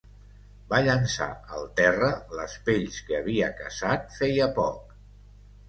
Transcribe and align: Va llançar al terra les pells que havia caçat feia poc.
Va 0.71 0.79
llançar 0.87 1.27
al 1.57 1.67
terra 1.81 2.09
les 2.41 2.57
pells 2.71 2.99
que 3.11 3.21
havia 3.21 3.53
caçat 3.63 4.11
feia 4.19 4.51
poc. 4.59 5.01